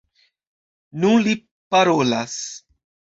[1.03, 1.35] Nun li
[1.75, 2.39] parolas.